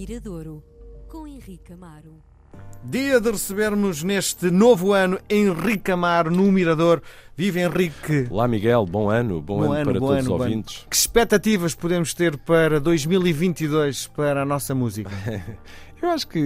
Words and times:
Miradouro, 0.00 0.64
com 1.10 1.26
Henrique 1.26 1.74
Amaro. 1.74 2.22
Dia 2.82 3.20
de 3.20 3.30
recebermos 3.30 4.02
neste 4.02 4.50
novo 4.50 4.94
ano 4.94 5.18
Henrique 5.28 5.90
Amaro 5.92 6.30
no 6.30 6.50
Mirador. 6.50 7.02
Vive 7.36 7.60
Henrique. 7.60 8.26
Olá 8.30 8.48
Miguel, 8.48 8.86
bom 8.86 9.10
ano, 9.10 9.42
bom, 9.42 9.58
Bom 9.58 9.64
ano, 9.64 9.72
ano, 9.74 9.84
para 9.84 10.00
bom 10.00 10.06
todos 10.06 10.20
ano, 10.20 10.22
os 10.22 10.28
bom 10.28 10.34
ano. 10.36 10.44
ouvintes. 10.44 10.86
Que 10.88 10.96
expectativas 10.96 11.74
podemos 11.74 12.14
ter 12.14 12.38
para 12.38 12.80
2022 12.80 14.06
para 14.16 14.40
a 14.40 14.46
nossa 14.46 14.74
música? 14.74 15.10
Eu 16.02 16.08
acho 16.08 16.26
que, 16.28 16.38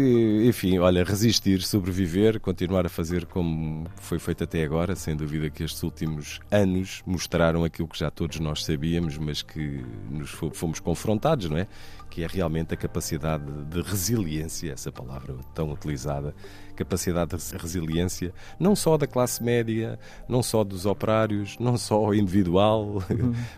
enfim, 0.49 0.79
olha, 0.79 1.05
resistir, 1.05 1.63
sobreviver, 1.63 2.41
continuar 2.41 2.87
a 2.87 2.89
fazer 2.89 3.25
como 3.25 3.87
foi 3.99 4.19
feito 4.19 4.43
até 4.43 4.65
agora, 4.65 4.97
sem 4.97 5.15
dúvida 5.15 5.49
que 5.49 5.63
estes 5.63 5.81
últimos 5.85 6.41
anos 6.51 7.03
mostraram 7.07 7.63
aquilo 7.63 7.87
que 7.87 7.97
já 7.97 8.11
todos 8.11 8.41
nós 8.41 8.65
sabíamos, 8.65 9.17
mas 9.17 9.43
que 9.43 9.85
nos 10.11 10.31
fo- 10.31 10.51
fomos 10.53 10.81
confrontados, 10.81 11.49
não 11.49 11.57
é? 11.57 11.69
Que 12.11 12.25
é 12.25 12.27
realmente 12.27 12.75
a 12.75 12.77
capacidade 12.77 13.45
de 13.67 13.81
resiliência, 13.81 14.73
essa 14.73 14.91
palavra 14.91 15.37
tão 15.55 15.71
utilizada, 15.71 16.35
capacidade 16.75 17.37
de 17.37 17.57
resiliência, 17.57 18.35
não 18.59 18.75
só 18.75 18.97
da 18.99 19.07
classe 19.07 19.41
média, 19.41 20.01
não 20.29 20.43
só 20.43 20.65
dos 20.65 20.85
operários, 20.85 21.57
não 21.61 21.79
só 21.79 22.11
individual, 22.13 23.01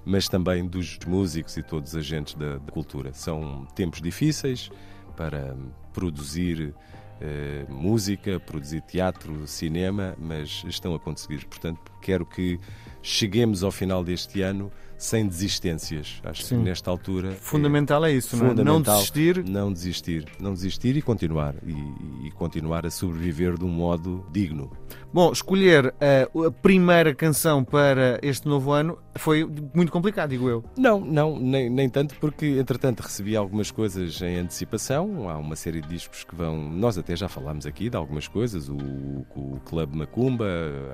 mas 0.04 0.28
também 0.28 0.66
dos 0.66 0.98
músicos 1.06 1.56
e 1.56 1.62
todos 1.62 1.92
os 1.92 1.96
agentes 1.96 2.34
da, 2.34 2.58
da 2.58 2.70
cultura. 2.70 3.14
São 3.14 3.66
tempos 3.74 4.02
difíceis 4.02 4.70
para 5.16 5.56
produzir 5.92 6.74
eh, 7.20 7.64
música, 7.68 8.38
produzir 8.38 8.82
teatro, 8.82 9.46
cinema, 9.46 10.14
mas 10.18 10.64
estão 10.68 10.94
a 10.94 10.98
conseguir. 10.98 11.46
Portanto, 11.46 11.80
quero 12.02 12.26
que 12.26 12.60
cheguemos 13.02 13.62
ao 13.62 13.70
final 13.70 14.04
deste 14.04 14.42
ano 14.42 14.70
sem 14.98 15.26
desistências. 15.26 16.20
Acho 16.24 16.42
Sim. 16.42 16.58
que 16.58 16.64
nesta 16.64 16.90
altura. 16.90 17.32
é 17.32 17.34
Fundamental 17.34 18.04
é 18.04 18.12
isso, 18.12 18.36
não 18.36 18.50
é? 18.50 18.54
Não 18.54 18.80
desistir. 18.80 19.44
Não 19.44 19.72
desistir. 19.72 20.24
Não 20.40 20.52
desistir 20.52 20.96
e 20.96 21.02
continuar. 21.02 21.54
E, 21.66 22.26
e 22.26 22.30
continuar 22.32 22.86
a 22.86 22.90
sobreviver 22.90 23.58
de 23.58 23.64
um 23.64 23.68
modo 23.68 24.26
digno. 24.32 24.70
Bom, 25.12 25.32
escolher 25.32 25.94
eh, 26.00 26.28
a 26.46 26.50
primeira 26.50 27.14
canção 27.14 27.64
para 27.64 28.18
este 28.22 28.46
novo 28.46 28.72
ano 28.72 28.98
foi 29.16 29.48
muito 29.74 29.90
complicado, 29.90 30.30
digo 30.30 30.48
eu. 30.48 30.64
Não, 30.76 31.00
não, 31.00 31.38
nem, 31.38 31.70
nem 31.70 31.88
tanto, 31.88 32.14
porque 32.20 32.46
entretanto 32.58 33.00
recebi 33.00 33.34
algumas 33.36 33.70
coisas 33.70 34.20
em 34.20 34.36
antecipação. 34.36 35.28
Há 35.28 35.38
uma 35.38 35.56
série 35.56 35.80
de 35.80 35.88
discos 35.88 36.24
que 36.24 36.34
vão. 36.34 36.70
Nós 36.70 36.98
até 36.98 37.16
já 37.16 37.28
falámos 37.28 37.66
aqui 37.66 37.88
de 37.88 37.96
algumas 37.96 38.28
coisas. 38.28 38.68
O, 38.68 38.76
o 38.76 39.60
Club 39.64 39.94
Macumba, 39.94 40.46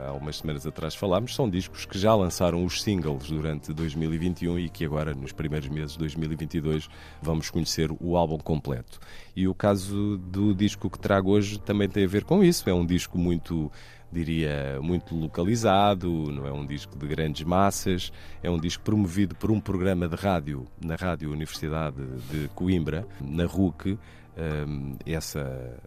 há 0.06 0.12
umas 0.12 0.38
semanas 0.38 0.66
atrás 0.66 0.94
falámos. 0.94 1.34
São 1.34 1.48
discos 1.50 1.84
que 1.84 1.98
já 1.98 2.14
lançaram 2.14 2.64
os 2.64 2.82
singles 2.82 3.28
durante 3.28 3.72
2021 3.94 4.58
e 4.58 4.68
que 4.68 4.84
agora, 4.84 5.14
nos 5.14 5.32
primeiros 5.32 5.68
meses 5.68 5.92
de 5.92 5.98
2022, 5.98 6.88
vamos 7.20 7.50
conhecer 7.50 7.90
o 8.00 8.16
álbum 8.16 8.38
completo. 8.38 8.98
E 9.34 9.46
o 9.46 9.54
caso 9.54 10.18
do 10.18 10.54
disco 10.54 10.90
que 10.90 10.98
trago 10.98 11.30
hoje 11.30 11.60
também 11.60 11.88
tem 11.88 12.04
a 12.04 12.08
ver 12.08 12.24
com 12.24 12.42
isso. 12.42 12.68
É 12.68 12.74
um 12.74 12.84
disco 12.84 13.18
muito 13.18 13.70
diria, 14.12 14.78
muito 14.82 15.16
localizado, 15.16 16.30
não 16.30 16.46
é 16.46 16.52
um 16.52 16.66
disco 16.66 16.98
de 16.98 17.06
grandes 17.06 17.42
massas, 17.44 18.12
é 18.42 18.50
um 18.50 18.58
disco 18.58 18.84
promovido 18.84 19.34
por 19.34 19.50
um 19.50 19.58
programa 19.58 20.06
de 20.06 20.16
rádio 20.16 20.66
na 20.78 20.94
Rádio 20.94 21.32
Universidade 21.32 21.96
de 22.30 22.48
Coimbra, 22.48 23.06
na 23.20 23.46
RUC. 23.46 23.98
Hum, 24.36 24.96
essa, 25.04 25.78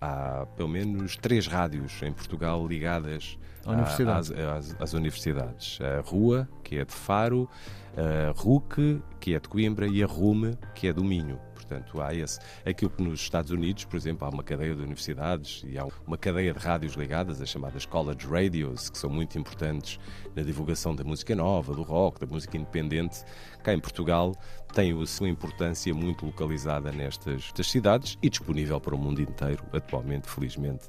há 0.00 0.46
pelo 0.56 0.68
menos 0.68 1.16
três 1.16 1.46
rádios 1.46 2.02
em 2.02 2.12
Portugal 2.12 2.66
ligadas 2.66 3.38
universidade. 3.66 4.32
às, 4.34 4.70
às- 4.70 4.76
às 4.80 4.92
universidades. 4.94 5.78
A 5.82 6.00
RUA, 6.00 6.48
que 6.62 6.78
é 6.78 6.84
de 6.84 6.92
Faro, 6.94 7.48
a 7.96 8.32
RUC, 8.40 9.02
que 9.20 9.34
é 9.34 9.38
de 9.40 9.48
Coimbra, 9.48 9.86
e 9.86 10.02
a 10.02 10.06
RUME, 10.06 10.56
que 10.74 10.88
é 10.88 10.92
do 10.92 11.04
Minho. 11.04 11.38
Portanto, 11.54 11.98
há 12.02 12.12
esse. 12.14 12.38
Aquilo 12.66 12.90
que 12.90 13.02
nos 13.02 13.20
Estados 13.20 13.50
Unidos, 13.50 13.86
por 13.86 13.96
exemplo, 13.96 14.26
há 14.26 14.30
uma 14.30 14.42
cadeia 14.42 14.74
de 14.74 14.82
universidades 14.82 15.62
e 15.66 15.78
há 15.78 15.86
uma 16.06 16.18
cadeia 16.18 16.52
de 16.52 16.58
rádios 16.58 16.92
ligadas, 16.92 17.40
as 17.40 17.48
chamadas 17.48 17.86
college 17.86 18.26
radios, 18.26 18.90
que 18.90 18.98
são 18.98 19.08
muito 19.08 19.38
importantes 19.38 19.98
na 20.36 20.42
divulgação 20.42 20.94
da 20.94 21.02
música 21.02 21.34
nova, 21.34 21.72
do 21.72 21.82
rock, 21.82 22.20
da 22.20 22.26
música 22.26 22.58
independente. 22.58 23.24
Cá 23.62 23.72
em 23.72 23.80
Portugal 23.80 24.34
tem 24.74 25.00
a 25.00 25.06
sua 25.06 25.28
importância 25.30 25.94
muito 25.94 26.26
localizada 26.26 26.92
nestas, 26.92 27.44
nestas 27.44 27.66
cidades 27.74 28.16
e 28.22 28.30
disponível 28.30 28.80
para 28.80 28.94
o 28.94 28.98
mundo 28.98 29.20
inteiro, 29.20 29.64
atualmente, 29.72 30.30
felizmente, 30.30 30.84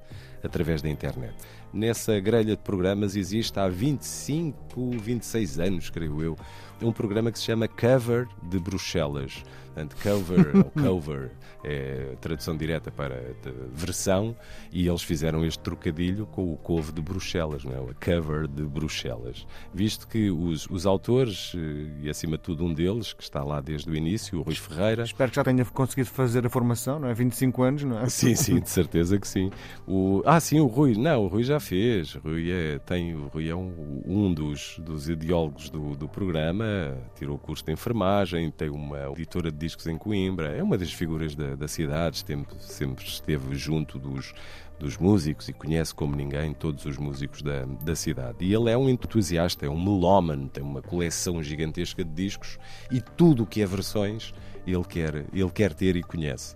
através 0.45 0.81
da 0.81 0.89
internet. 0.89 1.33
Nessa 1.73 2.19
grelha 2.19 2.55
de 2.55 2.61
programas 2.61 3.15
existe 3.15 3.59
há 3.59 3.67
25, 3.67 4.91
26 4.97 5.59
anos, 5.59 5.89
creio 5.89 6.21
eu, 6.23 6.37
um 6.81 6.91
programa 6.91 7.31
que 7.31 7.39
se 7.39 7.45
chama 7.45 7.67
Cover 7.67 8.27
de 8.43 8.59
Bruxelas. 8.59 9.43
Portanto, 9.75 9.97
cover 10.01 10.55
ou 10.55 10.71
cover 10.83 11.31
é 11.61 12.15
tradução 12.21 12.55
direta 12.55 12.89
para 12.89 13.35
versão 13.73 14.33
e 14.71 14.87
eles 14.87 15.01
fizeram 15.01 15.43
este 15.43 15.59
trocadilho 15.59 16.25
com 16.27 16.53
o 16.53 16.55
couve 16.55 16.93
de 16.93 17.01
Bruxelas, 17.01 17.65
não 17.65 17.73
é? 17.73 17.75
A 17.75 17.93
cover 17.93 18.47
de 18.47 18.63
Bruxelas. 18.63 19.45
Visto 19.73 20.07
que 20.07 20.31
os, 20.31 20.65
os 20.69 20.85
autores, 20.85 21.53
eh, 21.55 22.03
e 22.03 22.09
acima 22.09 22.37
de 22.37 22.43
tudo 22.43 22.63
um 22.63 22.73
deles, 22.73 23.11
que 23.11 23.23
está 23.23 23.43
lá 23.43 23.59
desde 23.59 23.89
o 23.89 23.95
início, 23.95 24.39
o 24.39 24.43
Rui 24.43 24.55
Ferreira, 24.55 25.03
Espero 25.03 25.29
que 25.29 25.35
já 25.35 25.43
tenha 25.43 25.65
conseguido 25.65 26.09
fazer 26.09 26.45
a 26.45 26.49
formação, 26.49 26.99
não 26.99 27.09
é? 27.09 27.13
25 27.13 27.63
anos, 27.63 27.83
não 27.83 27.99
é? 27.99 28.07
Sim, 28.07 28.35
sim, 28.35 28.59
de 28.59 28.69
certeza 28.69 29.19
que 29.19 29.27
sim. 29.27 29.51
O, 29.85 30.21
ah, 30.25 30.34
sim, 30.39 30.59
o 30.59 30.65
Rui. 30.65 30.95
Não, 30.95 31.25
o 31.25 31.27
Rui 31.27 31.43
já 31.43 31.59
fez. 31.59 32.15
O 32.15 32.19
Rui 32.19 32.51
é, 32.51 32.79
tem, 32.79 33.13
o 33.15 33.27
Rui 33.27 33.49
é 33.49 33.55
um, 33.55 34.01
um 34.05 34.33
dos, 34.33 34.79
dos 34.79 35.09
ideólogos 35.09 35.69
do, 35.69 35.95
do 35.95 36.07
programa, 36.07 36.97
tirou 37.15 37.35
o 37.35 37.39
curso 37.39 37.65
de 37.65 37.71
enfermagem, 37.71 38.49
tem 38.51 38.69
uma 38.69 39.11
editora 39.11 39.51
de 39.51 39.57
discos 39.57 39.87
em 39.87 39.97
Coimbra, 39.97 40.55
é 40.55 40.63
uma 40.63 40.77
das 40.77 40.91
figuras 40.91 41.35
da, 41.35 41.55
da 41.55 41.67
cidade, 41.67 42.23
sempre, 42.25 42.55
sempre 42.59 43.05
esteve 43.05 43.55
junto 43.55 43.99
dos, 43.99 44.33
dos 44.79 44.97
músicos 44.97 45.47
e 45.49 45.53
conhece 45.53 45.93
como 45.93 46.15
ninguém 46.15 46.53
todos 46.53 46.85
os 46.85 46.97
músicos 46.97 47.41
da, 47.41 47.65
da 47.83 47.95
cidade. 47.95 48.37
E 48.41 48.53
ele 48.53 48.69
é 48.69 48.77
um 48.77 48.89
entusiasta, 48.89 49.65
é 49.65 49.69
um 49.69 49.81
melómano, 49.81 50.49
tem 50.49 50.63
uma 50.63 50.81
coleção 50.81 51.41
gigantesca 51.41 52.03
de 52.03 52.11
discos 52.11 52.57
e 52.91 53.01
tudo 53.01 53.43
o 53.43 53.45
que 53.45 53.61
é 53.61 53.65
versões 53.65 54.33
ele 54.65 54.83
quer, 54.83 55.25
ele 55.33 55.51
quer 55.51 55.73
ter 55.73 55.95
e 55.95 56.01
conhece. 56.01 56.55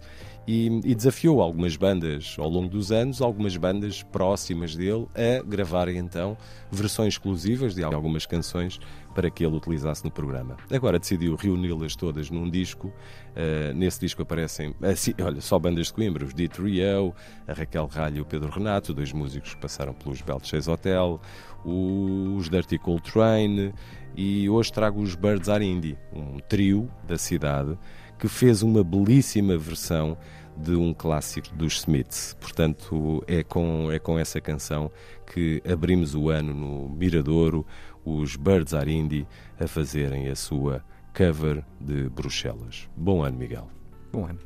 E, 0.51 0.65
e 0.83 0.95
desafiou 0.95 1.43
algumas 1.43 1.75
bandas 1.75 2.35
ao 2.39 2.49
longo 2.49 2.69
dos 2.69 2.91
anos, 2.91 3.21
algumas 3.21 3.55
bandas 3.55 4.01
próximas 4.01 4.75
dele, 4.75 5.07
a 5.13 5.43
gravarem 5.43 5.99
então 5.99 6.35
versões 6.71 7.13
exclusivas 7.13 7.75
de 7.75 7.83
algumas 7.83 8.25
canções 8.25 8.79
para 9.13 9.29
que 9.29 9.45
ele 9.45 9.55
utilizasse 9.55 10.03
no 10.03 10.09
programa. 10.09 10.57
Agora 10.71 10.97
decidiu 10.97 11.35
reuni-las 11.35 11.95
todas 11.95 12.31
num 12.31 12.49
disco. 12.49 12.87
Uh, 12.87 13.75
nesse 13.75 13.99
disco 13.99 14.23
aparecem, 14.23 14.73
assim, 14.81 15.13
olha, 15.21 15.39
só 15.39 15.59
bandas 15.59 15.85
de 15.85 15.93
Coimbra, 15.93 16.25
os 16.25 16.33
Dito 16.33 16.63
Rio, 16.63 17.13
a 17.47 17.53
Raquel 17.53 17.85
Ralho 17.85 18.17
e 18.17 18.21
o 18.21 18.25
Pedro 18.25 18.49
Renato, 18.49 18.91
dois 18.91 19.13
músicos 19.13 19.53
que 19.53 19.61
passaram 19.61 19.93
pelos 19.93 20.19
Belches 20.23 20.67
Hotel, 20.67 21.21
os 21.63 22.49
Dirty 22.49 22.79
Coltrane 22.79 23.71
e 24.17 24.49
hoje 24.49 24.73
trago 24.73 24.99
os 24.99 25.13
Birds 25.13 25.47
Are 25.47 25.95
um 26.11 26.39
trio 26.39 26.89
da 27.07 27.19
cidade 27.19 27.77
que 28.19 28.27
fez 28.27 28.61
uma 28.61 28.83
belíssima 28.83 29.57
versão 29.57 30.17
de 30.57 30.75
um 30.75 30.93
clássico 30.93 31.55
dos 31.55 31.77
Smiths. 31.77 32.35
Portanto, 32.39 33.23
é 33.25 33.41
com, 33.43 33.89
é 33.91 33.97
com 33.97 34.19
essa 34.19 34.41
canção 34.41 34.91
que 35.25 35.61
abrimos 35.65 36.13
o 36.13 36.29
ano 36.29 36.53
no 36.53 36.89
Miradouro, 36.89 37.65
os 38.03 38.35
Birds 38.35 38.73
Are 38.73 39.27
a 39.59 39.67
fazerem 39.67 40.27
a 40.27 40.35
sua 40.35 40.83
cover 41.15 41.63
de 41.79 42.09
Bruxelas. 42.09 42.89
Bom 42.95 43.23
ano, 43.23 43.37
Miguel. 43.37 43.69
Bom 44.11 44.25
ano. 44.25 44.39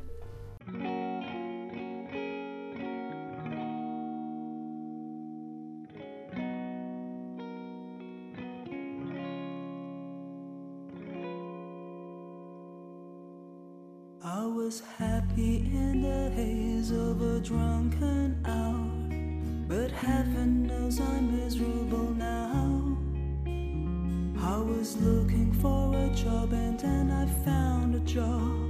I 14.26 14.46
was 14.46 14.80
happy 14.96 15.56
in 15.70 16.00
the 16.00 16.30
haze 16.30 16.90
of 16.92 17.20
a 17.20 17.40
drunken 17.40 18.40
hour, 18.46 19.68
but 19.68 19.90
heaven 19.90 20.66
knows 20.66 20.98
I'm 20.98 21.36
miserable 21.36 22.08
now. 22.14 22.96
I 24.40 24.56
was 24.56 24.96
looking 24.96 25.52
for 25.60 25.94
a 25.94 26.08
job 26.14 26.54
and 26.54 26.80
then 26.80 27.10
I 27.10 27.26
found 27.44 27.96
a 27.96 28.00
job, 28.00 28.63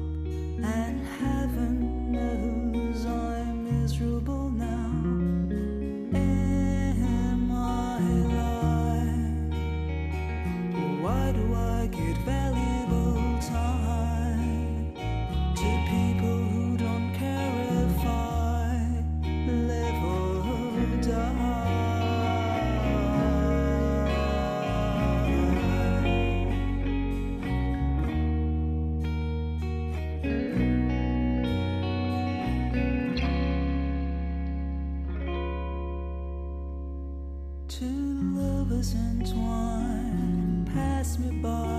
doesn't 38.85 39.33
twine, 39.33 40.69
pass 40.75 41.19
me 41.19 41.41
by. 41.41 41.74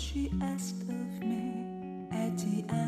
she 0.00 0.30
asked 0.40 0.80
of 0.88 1.20
me 1.20 2.06
at 2.10 2.38
the 2.38 2.64
end. 2.70 2.79